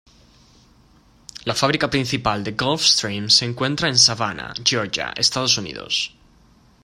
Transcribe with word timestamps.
La 1.45 1.53
fábrica 1.53 1.87
principal 1.87 2.43
de 2.43 2.53
Gulfstream 2.53 3.29
se 3.29 3.45
encuentra 3.45 3.87
en 3.87 3.99
Savannah, 3.99 4.51
Georgia, 4.65 5.13
Estados 5.15 5.59
Unidos. 5.59 6.15